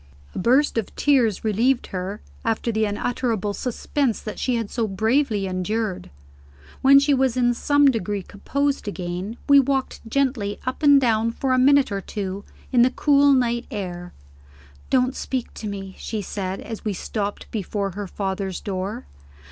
A 0.33 0.39
burst 0.39 0.79
of 0.79 0.95
tears 0.95 1.43
relieved 1.45 1.85
her, 1.93 2.21
after 2.43 2.71
the 2.71 2.85
unutterable 2.85 3.53
suspense 3.53 4.19
that 4.19 4.39
she 4.39 4.55
had 4.55 4.71
so 4.71 4.87
bravely 4.87 5.45
endured. 5.45 6.09
When 6.81 6.97
she 6.97 7.13
was 7.13 7.37
in 7.37 7.53
some 7.53 7.85
degree 7.91 8.23
composed 8.23 8.87
again, 8.87 9.37
we 9.47 9.59
walked 9.59 10.01
gently 10.09 10.59
up 10.65 10.81
and 10.81 10.99
down 10.99 11.29
for 11.29 11.53
a 11.53 11.59
minute 11.59 11.91
or 11.91 12.01
two 12.01 12.43
in 12.71 12.81
the 12.81 12.89
cool 12.89 13.31
night 13.31 13.67
air. 13.69 14.11
"Don't 14.89 15.15
speak 15.15 15.53
to 15.53 15.67
me," 15.67 15.93
she 15.99 16.23
said, 16.23 16.59
as 16.61 16.83
we 16.83 16.93
stopped 16.93 17.45
before 17.51 17.91
her 17.91 18.07
father's 18.07 18.59
door. 18.59 19.05